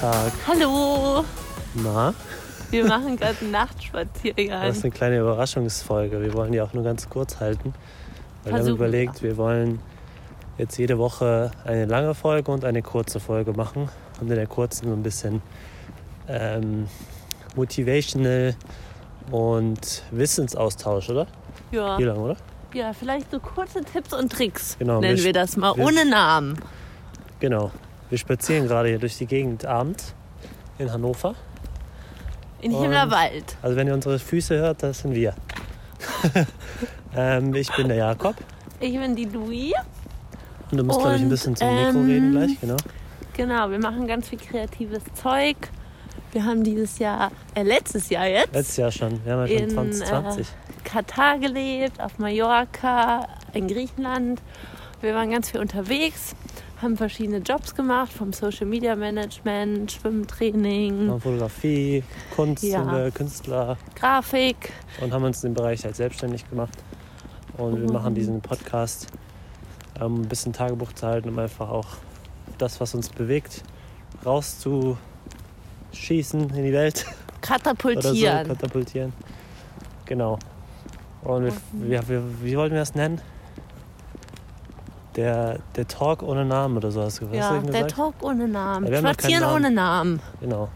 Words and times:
Tag. 0.00 0.32
Hallo! 0.46 1.24
Na, 1.74 2.14
Wir 2.70 2.84
machen 2.86 3.16
gerade 3.16 3.36
einen 3.40 3.52
das 3.52 3.68
Nachtspaziergang. 3.68 4.68
ist 4.70 4.84
eine 4.84 4.92
kleine 4.92 5.18
Überraschungsfolge. 5.18 6.20
Wir 6.20 6.32
wollen 6.34 6.52
die 6.52 6.60
auch 6.60 6.72
nur 6.72 6.84
ganz 6.84 7.08
kurz 7.08 7.40
halten. 7.40 7.74
Weil 8.44 8.52
wir 8.54 8.60
haben 8.60 8.68
überlegt, 8.68 9.22
wir 9.22 9.36
wollen 9.36 9.80
jetzt 10.58 10.78
jede 10.78 10.98
Woche 10.98 11.50
eine 11.64 11.84
lange 11.86 12.14
Folge 12.14 12.50
und 12.50 12.64
eine 12.64 12.82
kurze 12.82 13.20
Folge 13.20 13.52
machen. 13.52 13.88
Und 14.20 14.30
in 14.30 14.36
der 14.36 14.46
kurzen 14.46 14.86
so 14.88 14.92
ein 14.94 15.02
bisschen 15.02 15.42
ähm, 16.28 16.88
motivational 17.54 18.54
und 19.30 20.02
Wissensaustausch, 20.10 21.10
oder? 21.10 21.26
Ja. 21.72 21.98
Wie 21.98 22.04
lang, 22.04 22.18
oder? 22.18 22.36
ja, 22.74 22.92
vielleicht 22.92 23.30
so 23.30 23.38
kurze 23.40 23.82
Tipps 23.82 24.12
und 24.12 24.30
Tricks 24.30 24.76
Genau, 24.78 25.00
nennen 25.00 25.16
wir- 25.16 25.24
wir 25.24 25.32
das 25.32 25.56
mal, 25.56 25.74
wir- 25.76 25.84
ohne 25.84 26.04
Namen. 26.04 26.58
Genau. 27.40 27.70
Wir 28.08 28.18
spazieren 28.18 28.66
gerade 28.66 28.88
hier 28.88 28.98
durch 28.98 29.18
die 29.18 29.26
Gegend 29.26 29.64
abends 29.66 30.14
in 30.78 30.92
Hannover. 30.92 31.34
In 32.60 32.72
Und- 32.72 32.82
Himmlerwald. 32.82 33.56
Also 33.62 33.76
wenn 33.76 33.86
ihr 33.86 33.94
unsere 33.94 34.18
Füße 34.18 34.56
hört, 34.56 34.82
das 34.82 35.00
sind 35.00 35.14
wir. 35.14 35.34
ähm, 37.16 37.54
ich 37.54 37.74
bin 37.74 37.88
der 37.88 37.96
Jakob. 37.96 38.36
Ich 38.80 38.94
bin 38.94 39.16
die 39.16 39.24
Louis. 39.24 39.72
Und 40.70 40.78
du 40.78 40.84
musst, 40.84 41.00
glaube 41.00 41.16
ich, 41.16 41.22
ein 41.22 41.28
bisschen 41.28 41.56
zum 41.56 41.68
Mikro 41.68 41.98
ähm, 41.98 42.06
reden 42.06 42.30
gleich, 42.32 42.60
genau. 42.60 42.76
Genau, 43.36 43.70
wir 43.70 43.78
machen 43.78 44.06
ganz 44.06 44.28
viel 44.28 44.38
kreatives 44.38 45.02
Zeug. 45.14 45.56
Wir 46.32 46.44
haben 46.44 46.64
dieses 46.64 46.98
Jahr, 46.98 47.30
äh, 47.54 47.62
letztes 47.62 48.08
Jahr 48.08 48.26
jetzt, 48.26 48.52
Letztes 48.52 48.76
Jahr 48.76 48.90
schon. 48.90 49.24
Wir 49.24 49.32
haben 49.32 49.46
ja 49.46 49.58
schon 49.58 49.68
in, 49.68 49.70
2020. 49.70 50.46
Katar 50.84 51.38
gelebt, 51.38 52.00
auf 52.00 52.18
Mallorca, 52.18 53.26
in 53.52 53.68
Griechenland. 53.68 54.42
Wir 55.00 55.14
waren 55.14 55.30
ganz 55.30 55.50
viel 55.50 55.60
unterwegs, 55.60 56.34
haben 56.82 56.96
verschiedene 56.96 57.38
Jobs 57.38 57.74
gemacht, 57.74 58.12
vom 58.12 58.32
Social 58.32 58.66
Media 58.66 58.94
Management, 58.96 59.92
Schwimmtraining, 59.92 61.08
Fotografie, 61.20 62.02
Kunst, 62.34 62.62
Ja. 62.64 63.10
Künstler 63.10 63.78
Grafik. 63.94 64.72
und 65.00 65.12
haben 65.12 65.24
uns 65.24 65.42
in 65.42 65.50
dem 65.52 65.54
Bereich 65.54 65.84
halt 65.84 65.96
selbstständig 65.96 66.48
gemacht. 66.50 66.76
Und 67.56 67.80
wir 67.80 67.90
machen 67.90 68.14
diesen 68.14 68.42
Podcast, 68.42 69.06
um 69.98 70.20
ein 70.22 70.28
bisschen 70.28 70.52
Tagebuch 70.52 70.92
zu 70.92 71.06
halten, 71.06 71.30
um 71.30 71.38
einfach 71.38 71.70
auch 71.70 71.86
das, 72.58 72.78
was 72.80 72.94
uns 72.94 73.08
bewegt, 73.08 73.62
rauszuschießen 74.24 74.98
in 76.50 76.62
die 76.64 76.72
Welt. 76.72 77.06
oder 77.06 77.14
so, 77.22 77.40
Katapultieren. 77.40 78.48
katapultieren. 78.48 79.12
Genau. 80.04 80.38
Und 81.22 81.44
wir, 81.44 81.52
wir, 81.72 82.08
wir, 82.08 82.22
wie 82.42 82.56
wollten 82.56 82.74
wir 82.74 82.80
das 82.82 82.94
nennen? 82.94 83.20
Der, 85.16 85.58
der 85.74 85.88
Talk 85.88 86.22
ohne 86.22 86.44
Namen 86.44 86.76
oder 86.76 86.90
so 86.90 87.02
hast 87.02 87.20
du, 87.20 87.26
ja, 87.32 87.50
du 87.50 87.56
eben 87.56 87.72
der 87.72 87.84
gesagt? 87.84 87.96
Talk 87.96 88.14
ohne 88.22 88.46
Namen. 88.46 88.92
Ja, 88.92 88.98
Spazieren 88.98 89.42
Namen. 89.42 89.56
ohne 89.56 89.70
Namen. 89.70 90.20
Genau. 90.40 90.68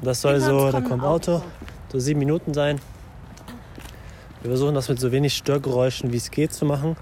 Das 0.00 0.20
soll 0.20 0.40
so, 0.40 0.72
da 0.72 0.80
kommt 0.80 0.94
ein 0.94 1.00
Auto, 1.00 1.36
Auto. 1.36 1.44
so 1.92 2.00
sieben 2.00 2.18
Minuten 2.18 2.54
sein. 2.54 2.80
Wir 4.40 4.50
versuchen 4.50 4.74
das 4.74 4.88
mit 4.88 4.98
so 4.98 5.12
wenig 5.12 5.36
Störgeräuschen 5.36 6.12
wie 6.12 6.16
es 6.16 6.30
geht 6.30 6.52
zu 6.52 6.64
machen. 6.64 6.96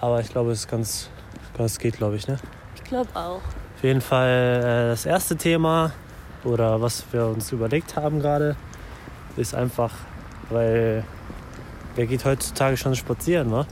Aber 0.00 0.20
ich 0.20 0.28
glaube, 0.28 0.50
es 0.50 0.60
ist 0.60 0.68
ganz, 0.68 1.08
ganz 1.56 1.78
geht, 1.78 1.96
glaube 1.96 2.16
ich. 2.16 2.28
Ne? 2.28 2.38
Ich 2.74 2.84
glaube 2.84 3.08
auch. 3.14 3.40
Auf 3.76 3.82
jeden 3.82 4.00
Fall 4.00 4.28
äh, 4.28 4.88
das 4.90 5.06
erste 5.06 5.36
Thema 5.36 5.92
oder 6.44 6.80
was 6.82 7.04
wir 7.12 7.26
uns 7.26 7.52
überlegt 7.52 7.96
haben 7.96 8.20
gerade, 8.20 8.56
ist 9.36 9.54
einfach, 9.54 9.92
weil 10.50 11.04
wer 11.94 12.06
geht 12.06 12.24
heutzutage 12.24 12.76
schon 12.76 12.94
spazieren, 12.94 13.50
wa? 13.52 13.66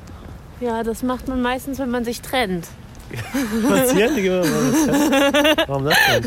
Ja, 0.65 0.83
das 0.83 1.03
macht 1.03 1.29
man 1.29 1.43
meistens, 1.43 1.79
wenn 1.79 1.91
man 1.91 2.07
sich 2.07 2.23
trennt. 2.23 2.69
Spazieren? 3.63 4.17
Digga, 4.17 4.43
Warum 5.67 5.85
das 5.85 5.95
denn? 6.11 6.27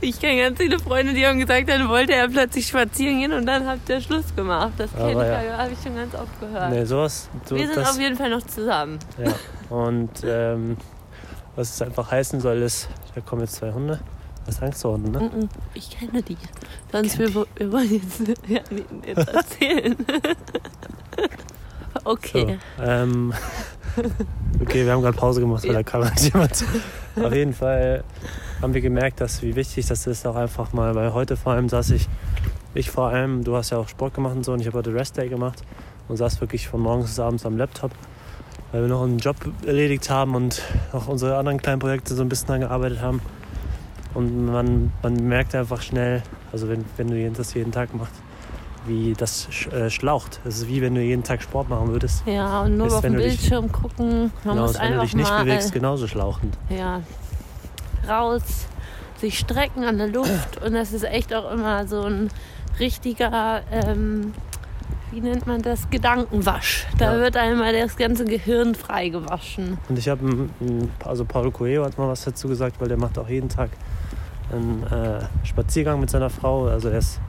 Ich 0.00 0.18
kenne 0.18 0.40
ganz 0.40 0.58
viele 0.58 0.78
Freunde, 0.78 1.12
die 1.12 1.26
haben 1.26 1.38
gesagt, 1.38 1.68
dann 1.68 1.88
wollte 1.90 2.14
er 2.14 2.28
plötzlich 2.28 2.66
spazieren 2.66 3.20
gehen 3.20 3.32
und 3.34 3.44
dann 3.44 3.66
hat 3.66 3.80
der 3.88 4.00
Schluss 4.00 4.34
gemacht. 4.34 4.72
Das 4.78 4.94
Aber 4.94 5.08
kenne 5.08 5.42
ich, 5.42 5.50
ja. 5.50 5.58
habe 5.58 5.72
ich 5.72 5.78
schon 5.82 5.96
ganz 5.96 6.14
oft 6.14 6.40
gehört. 6.40 6.70
Nee, 6.70 6.84
sowas. 6.84 7.28
So, 7.44 7.56
Wir 7.56 7.66
sind 7.66 7.76
das, 7.76 7.90
auf 7.90 8.00
jeden 8.00 8.16
Fall 8.16 8.30
noch 8.30 8.42
zusammen. 8.42 8.98
Ja. 9.22 9.76
Und 9.76 10.10
ähm, 10.24 10.78
was 11.56 11.74
es 11.74 11.82
einfach 11.82 12.10
heißen 12.10 12.40
soll, 12.40 12.62
ist, 12.62 12.88
da 13.14 13.20
kommen 13.20 13.42
jetzt 13.42 13.56
zwei 13.56 13.70
Hunde. 13.72 14.00
Was 14.46 14.62
Angst 14.62 14.80
vor 14.80 14.92
Hunden, 14.92 15.10
ne? 15.10 15.20
Mhm. 15.20 15.48
Ich 15.74 15.90
kenne 15.90 16.22
die. 16.22 16.38
Sonst 16.90 17.18
wir, 17.18 17.34
wir 17.34 17.72
wollen 17.72 17.92
jetzt, 17.92 18.38
ja, 18.48 18.60
jetzt 19.06 19.28
erzählen. 19.28 19.94
Okay. 22.08 22.58
So, 22.76 22.82
ähm, 22.82 23.32
okay, 24.60 24.84
wir 24.84 24.92
haben 24.92 25.02
gerade 25.02 25.16
Pause 25.16 25.40
gemacht, 25.40 25.66
weil 25.66 25.74
da 25.74 25.82
kam 25.82 26.04
halt 26.04 26.20
jemand. 26.20 26.64
Auf 27.16 27.32
jeden 27.32 27.52
Fall 27.52 28.04
haben 28.62 28.74
wir 28.74 28.80
gemerkt, 28.80 29.20
dass 29.20 29.42
wie 29.42 29.56
wichtig 29.56 29.86
das 29.86 30.06
ist, 30.06 30.26
auch 30.26 30.36
einfach 30.36 30.72
mal, 30.72 30.94
weil 30.94 31.12
heute 31.12 31.36
vor 31.36 31.52
allem 31.52 31.68
saß 31.68 31.90
ich, 31.90 32.08
ich 32.74 32.90
vor 32.90 33.08
allem, 33.08 33.44
du 33.44 33.56
hast 33.56 33.70
ja 33.70 33.78
auch 33.78 33.88
Sport 33.88 34.14
gemacht 34.14 34.36
und 34.36 34.44
so 34.44 34.52
und 34.52 34.60
ich 34.60 34.66
habe 34.66 34.78
heute 34.78 34.94
Rest 34.94 35.16
Day 35.16 35.28
gemacht 35.28 35.62
und 36.08 36.16
saß 36.16 36.40
wirklich 36.40 36.68
von 36.68 36.80
morgens 36.80 37.06
bis 37.06 37.20
abends 37.20 37.46
am 37.46 37.56
Laptop, 37.56 37.92
weil 38.72 38.82
wir 38.82 38.88
noch 38.88 39.02
einen 39.02 39.18
Job 39.18 39.36
erledigt 39.66 40.10
haben 40.10 40.34
und 40.34 40.62
auch 40.92 41.08
unsere 41.08 41.36
anderen 41.36 41.60
kleinen 41.60 41.80
Projekte 41.80 42.14
so 42.14 42.22
ein 42.22 42.28
bisschen 42.28 42.50
angearbeitet 42.50 43.00
haben. 43.00 43.20
Und 44.14 44.46
man, 44.46 44.92
man 45.02 45.14
merkt 45.28 45.54
einfach 45.54 45.82
schnell, 45.82 46.22
also 46.50 46.68
wenn, 46.68 46.84
wenn 46.96 47.08
du 47.08 47.30
das 47.30 47.54
jeden 47.54 47.72
Tag 47.72 47.94
machst, 47.94 48.14
wie 48.88 49.12
das 49.16 49.48
äh, 49.72 49.90
schlaucht. 49.90 50.40
Es 50.44 50.56
ist 50.58 50.68
wie 50.68 50.80
wenn 50.82 50.94
du 50.94 51.00
jeden 51.02 51.22
Tag 51.22 51.42
Sport 51.42 51.68
machen 51.68 51.88
würdest. 51.88 52.22
Ja, 52.26 52.62
und 52.62 52.76
nur 52.76 52.86
Ist, 52.88 52.94
auf 52.94 53.00
den 53.02 53.12
du 53.14 53.18
dich- 53.20 53.38
Bildschirm 53.38 53.70
gucken. 53.70 54.32
Man 54.44 54.54
Genau, 54.54 54.62
muss 54.62 54.72
ist, 54.72 54.80
wenn 54.80 54.94
du 54.94 55.00
dich 55.00 55.14
nicht 55.14 55.38
bewegst, 55.38 55.72
genauso 55.72 56.06
schlauchend. 56.06 56.56
ja, 56.70 57.02
raus, 58.08 58.42
sich 59.18 59.38
strecken 59.38 59.84
an 59.84 59.98
der 59.98 60.08
Luft. 60.08 60.62
Und 60.64 60.72
das 60.74 60.92
ist 60.92 61.04
echt 61.04 61.34
auch 61.34 61.50
immer 61.52 61.86
so 61.86 62.02
ein 62.02 62.30
richtiger, 62.80 63.62
ähm, 63.72 64.32
wie 65.10 65.20
nennt 65.20 65.46
man 65.46 65.62
das, 65.62 65.88
Gedankenwasch. 65.90 66.86
Da 66.98 67.14
Ja. 67.14 67.20
wird 67.20 67.36
einmal 67.36 67.72
das 67.72 67.96
ganze 67.96 68.24
Gehirn 68.24 68.74
freigewaschen. 68.74 69.78
Und 69.88 69.98
ich 69.98 70.08
habe, 70.08 70.48
also 71.04 71.24
Paulo 71.24 71.50
Coelho 71.50 71.84
hat 71.84 71.98
mal 71.98 72.08
was 72.08 72.24
dazu 72.24 72.46
gesagt, 72.48 72.80
weil 72.80 72.88
der 72.88 72.98
macht 72.98 73.18
auch 73.18 73.28
jeden 73.28 73.48
Tag 73.48 73.70
einen 74.52 74.82
äh, 74.84 75.24
Spaziergang 75.46 75.98
mit 76.00 76.10
seiner 76.10 76.30
Frau. 76.30 76.66
Also 76.68 76.88
er 76.88 76.98
ist 76.98 77.20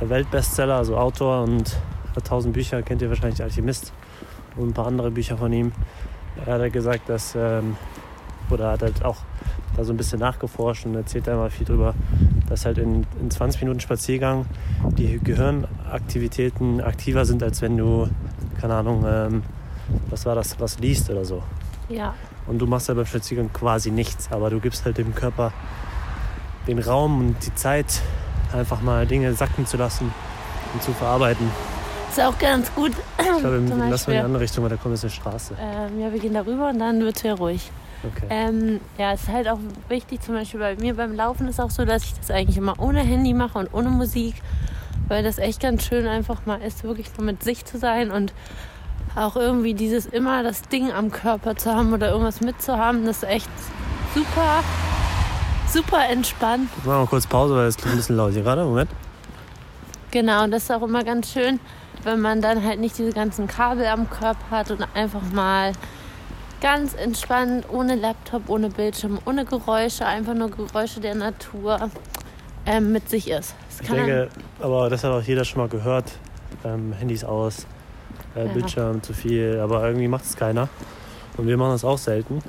Weltbestseller, 0.00 0.76
also 0.76 0.96
Autor 0.96 1.42
und 1.42 1.76
hat 2.14 2.26
tausend 2.26 2.54
Bücher, 2.54 2.82
kennt 2.82 3.02
ihr 3.02 3.08
wahrscheinlich 3.08 3.42
Alchemist 3.42 3.92
und 4.56 4.68
ein 4.68 4.72
paar 4.72 4.86
andere 4.86 5.10
Bücher 5.10 5.36
von 5.36 5.52
ihm. 5.52 5.72
Er 6.44 6.54
hat 6.54 6.60
halt 6.60 6.72
gesagt, 6.72 7.08
dass, 7.08 7.34
ähm, 7.34 7.76
oder 8.50 8.72
hat 8.72 8.82
halt 8.82 9.04
auch 9.04 9.18
da 9.76 9.84
so 9.84 9.92
ein 9.92 9.96
bisschen 9.96 10.20
nachgeforscht 10.20 10.86
und 10.86 10.94
erzählt 10.94 11.26
da 11.26 11.36
mal 11.36 11.50
viel 11.50 11.66
drüber, 11.66 11.94
dass 12.48 12.64
halt 12.64 12.78
in, 12.78 13.06
in 13.20 13.30
20 13.30 13.62
Minuten 13.62 13.80
Spaziergang 13.80 14.46
die 14.96 15.18
Gehirnaktivitäten 15.18 16.80
aktiver 16.80 17.24
sind, 17.24 17.42
als 17.42 17.62
wenn 17.62 17.76
du, 17.76 18.08
keine 18.60 18.74
Ahnung, 18.74 19.04
ähm, 19.06 19.42
was 20.10 20.26
war 20.26 20.34
das, 20.34 20.58
was 20.60 20.78
liest 20.78 21.10
oder 21.10 21.24
so. 21.24 21.42
Ja, 21.88 22.14
Und 22.46 22.58
du 22.58 22.66
machst 22.66 22.88
ja 22.88 22.94
beim 22.94 23.06
Spaziergang 23.06 23.52
quasi 23.52 23.90
nichts, 23.90 24.30
aber 24.32 24.50
du 24.50 24.60
gibst 24.60 24.84
halt 24.84 24.98
dem 24.98 25.14
Körper 25.14 25.52
den 26.66 26.78
Raum 26.78 27.20
und 27.20 27.46
die 27.46 27.54
Zeit, 27.54 28.02
einfach 28.56 28.80
mal 28.80 29.06
Dinge 29.06 29.32
sacken 29.34 29.66
zu 29.66 29.76
lassen 29.76 30.12
und 30.72 30.82
zu 30.82 30.92
verarbeiten. 30.92 31.50
ist 32.10 32.20
auch 32.20 32.38
ganz 32.38 32.74
gut. 32.74 32.92
Ich 33.18 33.24
glaube, 33.24 33.62
Zum 33.68 33.90
lass 33.90 34.06
mal 34.06 34.14
in 34.14 34.18
die 34.20 34.24
andere 34.24 34.42
Richtung, 34.42 34.64
weil 34.64 34.70
da 34.70 34.76
kommt 34.76 34.94
jetzt 34.94 35.04
eine 35.04 35.10
Straße. 35.10 35.54
Ähm, 35.60 36.00
ja, 36.00 36.12
wir 36.12 36.18
gehen 36.18 36.34
darüber 36.34 36.70
und 36.70 36.78
dann 36.78 37.00
wird 37.00 37.16
es 37.16 37.22
ja 37.22 37.34
ruhig. 37.34 37.70
Okay. 38.02 38.26
Ähm, 38.28 38.80
ja, 38.98 39.12
es 39.12 39.22
ist 39.22 39.28
halt 39.28 39.48
auch 39.48 39.58
wichtig, 39.88 40.20
zum 40.20 40.34
Beispiel 40.34 40.60
bei 40.60 40.76
mir 40.76 40.94
beim 40.94 41.14
Laufen 41.14 41.48
ist 41.48 41.60
auch 41.60 41.70
so, 41.70 41.84
dass 41.84 42.04
ich 42.04 42.14
das 42.14 42.30
eigentlich 42.30 42.56
immer 42.56 42.78
ohne 42.78 43.00
Handy 43.00 43.32
mache 43.32 43.58
und 43.58 43.72
ohne 43.72 43.88
Musik, 43.88 44.34
weil 45.08 45.22
das 45.22 45.38
echt 45.38 45.60
ganz 45.60 45.84
schön 45.84 46.06
einfach 46.06 46.46
mal 46.46 46.60
ist, 46.62 46.84
wirklich 46.84 47.08
nur 47.16 47.26
mit 47.26 47.42
sich 47.42 47.64
zu 47.64 47.78
sein 47.78 48.10
und 48.10 48.32
auch 49.16 49.34
irgendwie 49.34 49.74
dieses 49.74 50.04
immer 50.06 50.42
das 50.42 50.62
Ding 50.62 50.92
am 50.92 51.10
Körper 51.10 51.56
zu 51.56 51.74
haben 51.74 51.92
oder 51.92 52.10
irgendwas 52.10 52.42
mitzuhaben, 52.42 53.06
das 53.06 53.22
ist 53.22 53.28
echt 53.28 53.50
super, 54.14 54.62
super 55.76 56.08
entspannt. 56.08 56.70
Jetzt 56.76 56.86
machen 56.86 57.02
wir 57.02 57.06
kurz 57.06 57.26
Pause, 57.26 57.54
weil 57.54 57.66
es 57.66 57.76
ein 57.84 57.96
bisschen 57.96 58.16
laut 58.16 58.32
hier 58.32 58.42
gerade. 58.42 58.64
Moment. 58.64 58.90
Genau, 60.10 60.44
und 60.44 60.50
das 60.50 60.64
ist 60.64 60.70
auch 60.70 60.82
immer 60.82 61.04
ganz 61.04 61.30
schön, 61.30 61.60
wenn 62.02 62.20
man 62.20 62.40
dann 62.40 62.64
halt 62.64 62.80
nicht 62.80 62.96
diese 62.96 63.12
ganzen 63.12 63.46
Kabel 63.46 63.84
am 63.86 64.08
Körper 64.08 64.50
hat 64.50 64.70
und 64.70 64.86
einfach 64.94 65.20
mal 65.32 65.72
ganz 66.62 66.94
entspannt, 66.94 67.66
ohne 67.68 67.94
Laptop, 67.96 68.48
ohne 68.48 68.70
Bildschirm, 68.70 69.18
ohne 69.26 69.44
Geräusche, 69.44 70.06
einfach 70.06 70.32
nur 70.32 70.50
Geräusche 70.50 71.00
der 71.00 71.14
Natur 71.14 71.90
ähm, 72.64 72.92
mit 72.92 73.10
sich 73.10 73.28
ist. 73.28 73.54
Das 73.68 73.80
Ich 73.82 73.94
denke, 73.94 74.28
aber 74.60 74.88
das 74.88 75.04
hat 75.04 75.12
auch 75.12 75.22
jeder 75.22 75.44
schon 75.44 75.60
mal 75.60 75.68
gehört. 75.68 76.10
Ähm, 76.64 76.94
Handys 76.94 77.22
aus, 77.22 77.66
äh, 78.34 78.46
Ja. 78.46 78.52
Bildschirm 78.52 79.02
zu 79.02 79.12
viel, 79.12 79.60
aber 79.62 79.86
irgendwie 79.86 80.08
macht 80.08 80.24
es 80.24 80.36
keiner. 80.36 80.70
Und 81.36 81.46
wir 81.46 81.58
machen 81.58 81.72
das 81.72 81.84
auch 81.84 81.98
selten. 81.98 82.40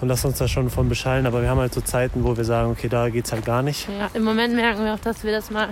Und 0.00 0.08
lassen 0.08 0.28
uns 0.28 0.38
da 0.38 0.46
schon 0.46 0.70
von 0.70 0.88
beschallen, 0.88 1.26
aber 1.26 1.42
wir 1.42 1.50
haben 1.50 1.58
halt 1.58 1.74
so 1.74 1.80
Zeiten, 1.80 2.22
wo 2.24 2.36
wir 2.36 2.44
sagen, 2.44 2.70
okay, 2.70 2.88
da 2.88 3.08
geht's 3.08 3.32
halt 3.32 3.44
gar 3.44 3.62
nicht. 3.62 3.88
Ja, 3.88 4.10
im 4.14 4.22
Moment 4.22 4.54
merken 4.54 4.84
wir 4.84 4.94
auch, 4.94 5.00
dass 5.00 5.24
wir 5.24 5.32
das 5.32 5.50
mal 5.50 5.70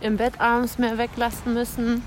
im 0.00 0.16
Bett 0.16 0.40
abends 0.40 0.78
mehr 0.78 0.96
weglassen 0.96 1.54
müssen. 1.54 2.02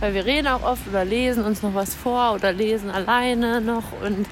Weil 0.00 0.14
wir 0.14 0.24
reden 0.24 0.46
auch 0.46 0.62
oft 0.62 0.86
über 0.86 1.04
Lesen 1.04 1.44
uns 1.44 1.62
noch 1.62 1.74
was 1.74 1.94
vor 1.94 2.32
oder 2.34 2.52
lesen 2.52 2.90
alleine 2.90 3.60
noch. 3.60 3.84
Und 4.04 4.26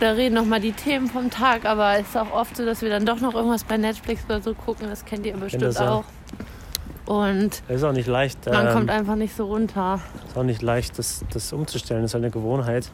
da 0.00 0.10
reden 0.10 0.34
nochmal 0.34 0.60
die 0.60 0.72
Themen 0.72 1.08
vom 1.08 1.30
Tag, 1.30 1.64
aber 1.64 1.94
es 1.94 2.08
ist 2.08 2.16
auch 2.16 2.32
oft 2.32 2.56
so, 2.56 2.66
dass 2.66 2.82
wir 2.82 2.90
dann 2.90 3.06
doch 3.06 3.20
noch 3.20 3.34
irgendwas 3.34 3.64
bei 3.64 3.76
Netflix 3.76 4.24
oder 4.26 4.42
so 4.42 4.54
gucken. 4.54 4.88
Das 4.90 5.04
kennt 5.04 5.24
ihr 5.24 5.34
bestimmt 5.36 5.80
auch. 5.80 6.04
Und 7.06 7.62
Es 7.68 7.76
ist 7.76 7.84
auch 7.84 7.92
nicht 7.92 8.08
leicht. 8.08 8.44
man 8.46 8.66
ähm, 8.66 8.72
kommt 8.72 8.90
einfach 8.90 9.14
nicht 9.14 9.36
so 9.36 9.46
runter. 9.46 10.00
ist 10.28 10.36
auch 10.36 10.42
nicht 10.42 10.60
leicht, 10.60 10.98
das, 10.98 11.24
das 11.32 11.52
umzustellen. 11.52 12.02
Das 12.02 12.10
ist 12.10 12.14
halt 12.14 12.24
eine 12.24 12.32
Gewohnheit. 12.32 12.90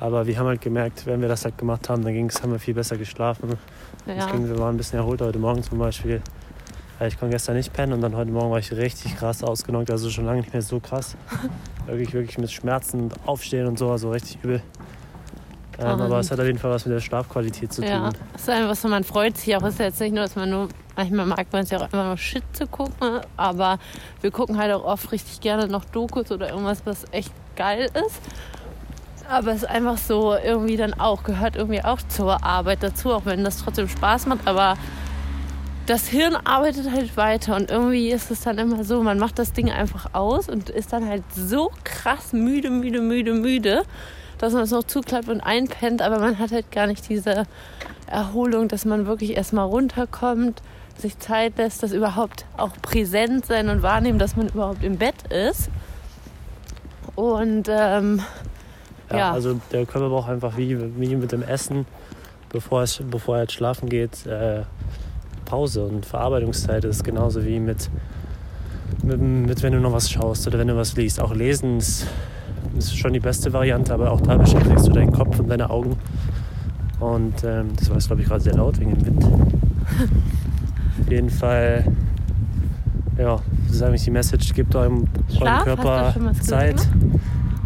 Aber 0.00 0.26
wir 0.26 0.38
haben 0.38 0.46
halt 0.46 0.62
gemerkt, 0.62 1.04
wenn 1.06 1.20
wir 1.20 1.28
das 1.28 1.44
halt 1.44 1.58
gemacht 1.58 1.88
haben, 1.90 2.02
dann 2.02 2.14
ging's, 2.14 2.42
haben 2.42 2.52
wir 2.52 2.58
viel 2.58 2.72
besser 2.74 2.96
geschlafen. 2.96 3.50
Ja. 4.06 4.26
Ging, 4.30 4.48
wir 4.48 4.58
waren 4.58 4.74
ein 4.74 4.78
bisschen 4.78 4.98
erholt 4.98 5.20
heute 5.20 5.38
Morgen 5.38 5.62
zum 5.62 5.78
Beispiel. 5.78 6.22
Ich 7.06 7.18
konnte 7.18 7.34
gestern 7.34 7.56
nicht 7.56 7.72
pennen 7.72 7.92
und 7.94 8.00
dann 8.00 8.16
heute 8.16 8.30
Morgen 8.30 8.50
war 8.50 8.58
ich 8.58 8.72
richtig 8.72 9.16
krass 9.16 9.42
ausgenockt. 9.44 9.90
Also 9.90 10.10
schon 10.10 10.24
lange 10.26 10.40
nicht 10.40 10.52
mehr 10.52 10.62
so 10.62 10.80
krass. 10.80 11.16
wirklich, 11.86 12.12
wirklich 12.14 12.38
mit 12.38 12.50
Schmerzen 12.50 13.00
und 13.04 13.14
Aufstehen 13.26 13.66
und 13.66 13.78
so, 13.78 13.90
also 13.90 14.10
richtig 14.10 14.38
übel. 14.42 14.62
Ähm, 15.78 15.92
Und- 15.94 16.00
aber 16.02 16.18
es 16.20 16.30
hat 16.30 16.38
auf 16.40 16.46
jeden 16.46 16.58
Fall 16.58 16.70
was 16.70 16.84
mit 16.86 16.94
der 16.94 17.00
Schlafqualität 17.00 17.72
zu 17.72 17.80
tun. 17.82 17.90
Ja, 17.90 18.10
es 18.34 18.42
ist 18.42 18.50
einfach 18.50 18.74
so, 18.76 18.88
man 18.88 19.04
freut 19.04 19.36
sich 19.36 19.54
auch. 19.56 19.62
Es 19.62 19.74
ist 19.74 19.80
jetzt 19.80 20.00
nicht 20.00 20.12
nur, 20.14 20.24
dass 20.24 20.34
man 20.36 20.48
nur, 20.50 20.68
manchmal 20.96 21.24
mag 21.26 21.46
man 21.52 21.62
es 21.62 21.70
ja 21.70 21.78
auch 21.78 21.82
einfach 21.84 22.04
nur 22.04 22.16
Shit 22.18 22.42
zu 22.52 22.66
gucken, 22.66 23.20
aber 23.36 23.78
wir 24.22 24.30
gucken 24.30 24.58
halt 24.58 24.72
auch 24.72 24.84
oft 24.84 25.10
richtig 25.12 25.40
gerne 25.40 25.68
noch 25.68 25.84
Dokus 25.86 26.30
oder 26.32 26.50
irgendwas, 26.50 26.82
was 26.84 27.04
echt 27.12 27.32
geil 27.56 27.88
ist. 28.06 28.20
Aber 29.30 29.52
es 29.52 29.58
ist 29.58 29.68
einfach 29.68 29.96
so 29.96 30.34
irgendwie 30.34 30.76
dann 30.76 30.92
auch, 30.92 31.22
gehört 31.22 31.54
irgendwie 31.54 31.84
auch 31.84 32.02
zur 32.08 32.42
Arbeit 32.42 32.82
dazu, 32.82 33.12
auch 33.12 33.26
wenn 33.26 33.44
das 33.44 33.58
trotzdem 33.58 33.88
Spaß 33.88 34.26
macht, 34.26 34.40
aber 34.44 34.74
das 35.86 36.08
Hirn 36.08 36.34
arbeitet 36.34 36.90
halt 36.90 37.16
weiter 37.16 37.54
und 37.54 37.70
irgendwie 37.70 38.10
ist 38.10 38.32
es 38.32 38.40
dann 38.40 38.58
immer 38.58 38.82
so, 38.82 39.00
man 39.04 39.20
macht 39.20 39.38
das 39.38 39.52
Ding 39.52 39.70
einfach 39.70 40.14
aus 40.14 40.48
und 40.48 40.68
ist 40.68 40.92
dann 40.92 41.06
halt 41.08 41.22
so 41.32 41.70
krass 41.84 42.32
müde, 42.32 42.70
müde, 42.70 43.00
müde, 43.00 43.32
müde, 43.34 43.84
dass 44.38 44.52
man 44.52 44.64
es 44.64 44.72
noch 44.72 44.82
zuklappt 44.82 45.28
und 45.28 45.40
einpennt, 45.40 46.02
aber 46.02 46.18
man 46.18 46.40
hat 46.40 46.50
halt 46.50 46.72
gar 46.72 46.88
nicht 46.88 47.08
diese 47.08 47.44
Erholung, 48.08 48.66
dass 48.66 48.84
man 48.84 49.06
wirklich 49.06 49.36
erstmal 49.36 49.66
runterkommt, 49.66 50.60
sich 50.98 51.20
Zeit 51.20 51.56
lässt, 51.56 51.84
dass 51.84 51.92
überhaupt 51.92 52.46
auch 52.56 52.72
präsent 52.82 53.46
sein 53.46 53.68
und 53.68 53.82
wahrnehmen, 53.82 54.18
dass 54.18 54.34
man 54.34 54.48
überhaupt 54.48 54.82
im 54.82 54.98
Bett 54.98 55.30
ist. 55.30 55.70
Und 57.14 57.68
ähm, 57.70 58.22
Ja, 59.10 59.18
Ja. 59.18 59.32
Also 59.32 59.60
der 59.72 59.86
Körper 59.86 60.08
braucht 60.08 60.30
einfach 60.30 60.56
wie, 60.56 60.78
wie 60.98 61.16
mit 61.16 61.32
dem 61.32 61.42
Essen, 61.42 61.86
bevor, 62.50 62.82
es, 62.82 63.02
bevor 63.10 63.36
er 63.36 63.42
jetzt 63.42 63.52
schlafen 63.54 63.88
geht, 63.88 64.26
äh, 64.26 64.62
Pause 65.44 65.84
und 65.84 66.06
Verarbeitungszeit 66.06 66.84
ist 66.84 67.02
genauso 67.02 67.44
wie 67.44 67.58
mit, 67.58 67.90
mit, 69.02 69.20
mit, 69.20 69.62
wenn 69.62 69.72
du 69.72 69.80
noch 69.80 69.92
was 69.92 70.08
schaust 70.08 70.46
oder 70.46 70.58
wenn 70.58 70.68
du 70.68 70.76
was 70.76 70.96
liest. 70.96 71.20
Auch 71.20 71.34
lesen 71.34 71.78
ist, 71.78 72.06
ist 72.78 72.96
schon 72.96 73.12
die 73.12 73.20
beste 73.20 73.52
Variante, 73.52 73.92
aber 73.92 74.12
auch 74.12 74.20
da 74.20 74.36
beschäftigst 74.36 74.86
du 74.86 74.92
deinen 74.92 75.12
Kopf 75.12 75.40
und 75.40 75.48
deine 75.48 75.68
Augen. 75.68 75.96
Und 77.00 77.42
ähm, 77.44 77.70
das 77.76 77.88
war 77.88 77.96
jetzt, 77.96 78.06
glaube 78.06 78.22
ich, 78.22 78.28
gerade 78.28 78.42
sehr 78.42 78.54
laut 78.54 78.78
wegen 78.78 78.96
dem 78.96 79.06
Wind. 79.06 79.24
Auf 81.00 81.10
jeden 81.10 81.30
Fall, 81.30 81.84
ja, 83.18 83.40
das 83.66 83.76
ist 83.76 83.82
eigentlich 83.82 84.04
die 84.04 84.10
Message, 84.10 84.52
gebt 84.54 84.74
eurem, 84.76 85.08
eurem 85.40 85.64
Körper 85.64 86.14
Zeit. 86.40 86.76
gelesen? 86.76 87.20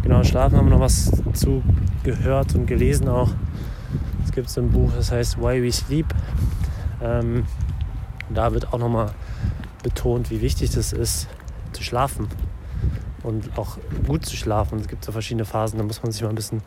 Genau, 0.05 0.23
Schlafen 0.23 0.55
haben 0.55 0.67
wir 0.67 0.75
noch 0.75 0.81
was 0.81 1.11
zu 1.33 1.63
gehört 2.03 2.53
und 2.53 2.67
gelesen 2.67 3.09
auch. 3.09 3.31
Es 4.23 4.31
gibt 4.31 4.51
so 4.51 4.61
ein 4.61 4.69
Buch, 4.69 4.91
das 4.95 5.11
heißt 5.11 5.39
Why 5.39 5.63
We 5.63 5.71
Sleep. 5.71 6.05
Ähm, 7.01 7.47
da 8.29 8.53
wird 8.53 8.71
auch 8.71 8.77
nochmal 8.77 9.09
betont, 9.81 10.29
wie 10.29 10.41
wichtig 10.41 10.69
das 10.69 10.93
ist, 10.93 11.27
zu 11.71 11.81
schlafen. 11.81 12.27
Und 13.23 13.57
auch 13.57 13.79
gut 14.05 14.27
zu 14.27 14.35
schlafen. 14.35 14.77
Es 14.79 14.87
gibt 14.87 15.03
so 15.03 15.11
verschiedene 15.11 15.43
Phasen, 15.43 15.79
da 15.79 15.83
muss 15.83 16.03
man 16.03 16.11
sich 16.11 16.21
mal 16.21 16.29
ein 16.29 16.35
bisschen 16.35 16.61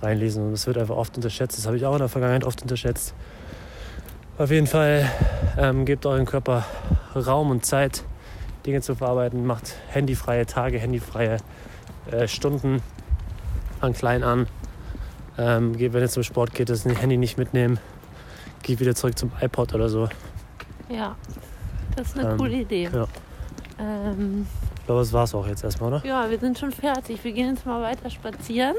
reinlesen. 0.00 0.44
Und 0.44 0.52
das 0.52 0.68
wird 0.68 0.78
einfach 0.78 0.94
oft 0.94 1.16
unterschätzt. 1.16 1.58
Das 1.58 1.66
habe 1.66 1.76
ich 1.76 1.84
auch 1.84 1.94
in 1.94 1.98
der 1.98 2.08
Vergangenheit 2.08 2.44
oft 2.44 2.62
unterschätzt. 2.62 3.14
Auf 4.38 4.52
jeden 4.52 4.68
Fall 4.68 5.10
ähm, 5.58 5.86
gebt 5.86 6.06
eurem 6.06 6.24
Körper 6.24 6.64
Raum 7.16 7.50
und 7.50 7.66
Zeit, 7.66 8.04
Dinge 8.64 8.80
zu 8.80 8.94
verarbeiten. 8.94 9.44
Macht 9.44 9.74
handyfreie 9.88 10.46
Tage, 10.46 10.78
handyfreie 10.78 11.38
äh, 12.10 12.26
Stunden 12.28 12.82
an 13.80 13.92
klein 13.92 14.22
an. 14.22 14.46
Ähm, 15.38 15.76
geht, 15.76 15.92
wenn 15.92 16.00
ihr 16.02 16.08
zum 16.08 16.22
Sport 16.22 16.54
geht, 16.54 16.70
das 16.70 16.84
Handy 16.84 17.16
nicht 17.16 17.36
mitnehmen. 17.36 17.78
Geht 18.62 18.80
wieder 18.80 18.94
zurück 18.94 19.18
zum 19.18 19.30
iPod 19.40 19.74
oder 19.74 19.88
so. 19.88 20.08
ja, 20.88 21.14
das 21.94 22.08
ist 22.08 22.18
eine 22.18 22.30
Ähm, 22.32 22.38
coole 22.38 22.56
Idee. 22.60 22.88
ja. 22.92 23.06
Ähm, 23.78 24.46
Ich 24.78 24.86
glaube, 24.86 25.00
das 25.02 25.12
war 25.12 25.24
es 25.24 25.34
auch 25.34 25.46
jetzt 25.46 25.62
erstmal, 25.64 25.92
oder? 25.92 26.06
ja, 26.06 26.30
wir 26.30 26.38
sind 26.38 26.58
schon 26.58 26.72
fertig. 26.72 27.22
Wir 27.22 27.32
gehen 27.32 27.48
jetzt 27.54 27.66
mal 27.66 27.82
weiter 27.82 28.08
spazieren 28.08 28.76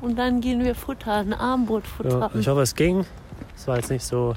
und 0.00 0.16
dann 0.18 0.40
gehen 0.40 0.62
wir 0.64 0.74
futtern, 0.74 1.32
Armbrot 1.32 1.82
Ja, 1.84 1.90
futtern. 1.90 2.30
ich 2.40 2.46
hoffe, 2.48 2.60
es 2.62 2.74
ging. 2.74 3.04
Es 3.56 3.66
war 3.66 3.76
jetzt 3.76 3.90
nicht 3.90 4.04
so 4.04 4.34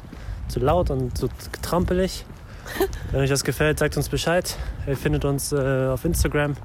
zu 0.48 0.60
laut 0.60 0.90
und 0.90 1.16
so 1.18 1.30
getrampelig. 1.52 2.26
Wenn 3.12 3.21
euch 3.21 3.30
das 3.30 3.44
gefällt, 3.44 3.80
sagt 3.80 3.98
uns 3.98 4.10
Bescheid. 4.10 4.56
Ihr 4.88 4.98
findet 4.98 5.25
uns 5.25 5.51
äh, 5.51 5.88
auf 5.88 6.04
Instagram. 6.06 6.56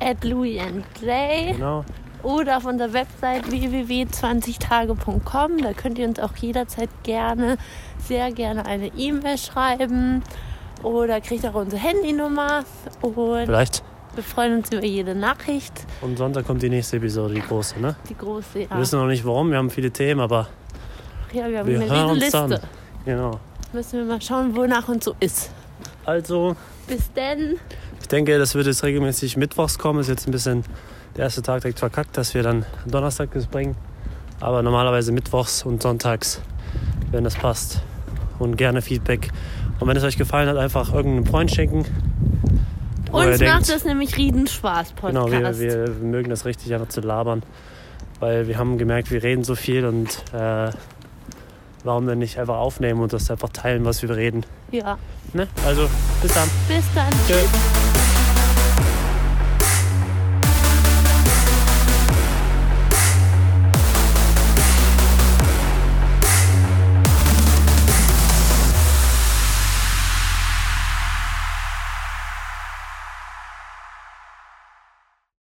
at 0.00 0.24
Louis 0.24 0.60
and 0.60 0.84
Jay 1.02 1.52
Genau. 1.52 1.84
oder 2.22 2.56
auf 2.58 2.64
unserer 2.64 2.92
Website 2.92 3.50
www.20tage.com. 3.50 5.58
Da 5.62 5.72
könnt 5.72 5.98
ihr 5.98 6.06
uns 6.08 6.18
auch 6.20 6.34
jederzeit 6.36 6.88
gerne, 7.02 7.56
sehr 7.98 8.30
gerne 8.32 8.66
eine 8.66 8.88
E-Mail 8.96 9.38
schreiben 9.38 10.22
oder 10.82 11.20
kriegt 11.20 11.44
auch 11.46 11.54
unsere 11.54 11.82
Handynummer 11.82 12.64
und 13.02 13.14
Vielleicht. 13.46 13.82
wir 14.14 14.22
freuen 14.22 14.58
uns 14.58 14.70
über 14.72 14.84
jede 14.84 15.14
Nachricht. 15.14 15.72
Und 16.00 16.16
Sonntag 16.18 16.46
kommt 16.46 16.62
die 16.62 16.70
nächste 16.70 16.96
Episode, 16.98 17.34
die 17.34 17.40
große, 17.42 17.80
ne? 17.80 17.96
Die 18.08 18.16
große, 18.16 18.60
ja. 18.62 18.70
Wir 18.70 18.78
wissen 18.78 18.98
noch 18.98 19.06
nicht 19.08 19.24
warum, 19.26 19.50
wir 19.50 19.58
haben 19.58 19.70
viele 19.70 19.90
Themen, 19.90 20.20
aber 20.20 20.48
ja 21.32 21.48
wir 21.48 21.58
haben 21.58 21.66
wir 21.68 21.80
eine 21.80 21.90
hören 21.90 22.10
uns 22.10 22.30
dann. 22.30 22.58
Genau. 23.04 23.40
Müssen 23.72 23.98
wir 23.98 24.04
mal 24.06 24.20
schauen, 24.22 24.56
wonach 24.56 24.88
uns 24.88 25.04
so 25.04 25.14
ist. 25.20 25.50
Also, 26.04 26.56
Bis 26.86 27.12
denn. 27.12 27.56
Ich 28.00 28.08
denke, 28.08 28.38
das 28.38 28.54
wird 28.54 28.66
jetzt 28.66 28.82
regelmäßig 28.82 29.36
mittwochs 29.36 29.78
kommen. 29.78 30.00
Ist 30.00 30.08
jetzt 30.08 30.26
ein 30.26 30.30
bisschen 30.30 30.64
der 31.16 31.24
erste 31.24 31.42
Tag 31.42 31.60
direkt 31.60 31.78
verkackt, 31.78 32.16
dass 32.16 32.32
wir 32.34 32.42
dann 32.42 32.64
Donnerstag 32.86 33.30
das 33.34 33.46
bringen. 33.46 33.76
Aber 34.40 34.62
normalerweise 34.62 35.12
mittwochs 35.12 35.64
und 35.64 35.82
sonntags, 35.82 36.40
wenn 37.10 37.24
das 37.24 37.34
passt. 37.34 37.82
Und 38.38 38.56
gerne 38.56 38.80
Feedback. 38.80 39.28
Und 39.80 39.88
wenn 39.88 39.96
es 39.96 40.04
euch 40.04 40.16
gefallen 40.16 40.48
hat, 40.48 40.56
einfach 40.56 40.94
irgendeinen 40.94 41.26
Freund 41.26 41.50
schenken. 41.50 41.84
Uns 43.12 43.38
denkt- 43.38 43.54
macht 43.54 43.68
das 43.70 43.84
nämlich 43.84 44.16
Riesenspaß, 44.16 44.94
Genau, 45.00 45.24
Podcast. 45.26 45.60
wir, 45.60 45.86
wir 46.00 46.04
mögen 46.06 46.30
das 46.30 46.44
richtig 46.44 46.72
einfach 46.72 46.88
zu 46.88 47.00
labern. 47.00 47.42
Weil 48.20 48.48
wir 48.48 48.58
haben 48.58 48.78
gemerkt, 48.78 49.10
wir 49.10 49.22
reden 49.22 49.44
so 49.44 49.54
viel 49.54 49.84
und 49.84 50.08
äh, 50.32 50.70
warum 51.88 52.06
denn 52.06 52.18
nicht 52.18 52.38
einfach 52.38 52.58
aufnehmen 52.58 53.00
und 53.00 53.12
das 53.12 53.30
einfach 53.30 53.48
teilen, 53.48 53.84
was 53.84 54.02
wir 54.02 54.14
reden. 54.14 54.44
ja. 54.70 54.98
Ne? 55.34 55.46
Also, 55.66 55.88
bis 56.22 56.32
dann. 56.32 56.48
Bis 56.68 56.84
dann. 56.94 57.10
Tschö. 57.26 57.77